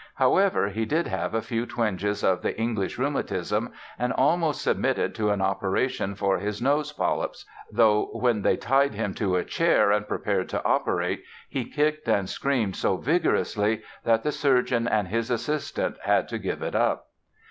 However, 0.15 0.69
he 0.69 0.83
did 0.83 1.05
have 1.05 1.35
a 1.35 1.43
few 1.43 1.67
twinges 1.67 2.23
of 2.23 2.41
the 2.41 2.59
"English 2.59 2.97
rheumatism" 2.97 3.71
and 3.99 4.11
almost 4.13 4.63
submitted 4.63 5.13
to 5.13 5.29
an 5.29 5.43
operation 5.43 6.15
for 6.15 6.39
his 6.39 6.59
nose 6.59 6.91
polypus—though 6.91 8.05
when 8.05 8.41
they 8.41 8.57
tied 8.57 8.95
him 8.95 9.13
to 9.13 9.35
a 9.35 9.45
chair 9.45 9.91
and 9.91 10.07
prepared 10.07 10.49
to 10.49 10.65
operate 10.65 11.23
he 11.47 11.65
"kicked 11.65 12.07
and 12.07 12.27
screamed 12.31 12.75
so 12.75 12.97
vigorously", 12.97 13.83
that 14.03 14.23
the 14.23 14.31
surgeon 14.31 14.87
and 14.87 15.09
his 15.09 15.29
assistants 15.29 15.99
had 16.01 16.27
to 16.29 16.39
give 16.39 16.63
it 16.63 16.73
up. 16.73 17.05